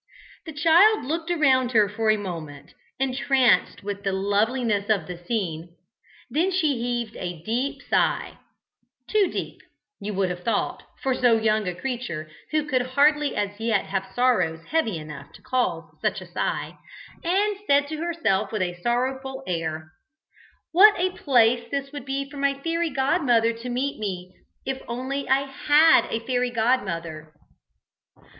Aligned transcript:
The 0.47 0.51
child 0.53 1.05
looked 1.05 1.29
around 1.29 1.73
her 1.73 1.87
for 1.87 2.09
a 2.09 2.17
moment, 2.17 2.73
entranced 2.99 3.83
with 3.83 4.01
the 4.01 4.11
loveliness 4.11 4.89
of 4.89 5.05
the 5.05 5.15
scene; 5.15 5.75
then 6.27 6.49
she 6.49 6.79
heaved 6.79 7.15
a 7.17 7.43
deep 7.43 7.83
sigh 7.87 8.39
(too 9.07 9.27
deep, 9.27 9.61
you 9.99 10.15
would 10.15 10.31
have 10.31 10.41
thought, 10.43 10.81
for 11.03 11.13
so 11.13 11.37
young 11.37 11.67
a 11.67 11.75
creature, 11.75 12.31
who 12.49 12.65
could 12.65 12.81
hardly 12.81 13.35
as 13.35 13.59
yet 13.59 13.85
have 13.85 14.07
sorrows 14.15 14.63
heavy 14.69 14.97
enough 14.97 15.33
to 15.33 15.43
cause 15.43 15.83
such 16.01 16.19
a 16.19 16.25
sigh), 16.31 16.79
and 17.23 17.57
said 17.67 17.87
to 17.89 17.97
herself 17.97 18.51
with 18.51 18.63
a 18.63 18.81
sorrowful 18.81 19.43
air: 19.45 19.91
"What 20.71 20.99
a 20.99 21.11
place 21.11 21.69
this 21.69 21.91
would 21.91 22.05
be 22.05 22.27
for 22.27 22.37
my 22.37 22.55
fairy 22.63 22.89
godmother 22.89 23.53
to 23.53 23.69
meet 23.69 23.99
me, 23.99 24.33
if 24.65 24.81
only 24.87 25.29
I 25.29 25.41
had 25.41 26.07
a 26.09 26.25
fairy 26.25 26.49
godmother! 26.49 27.35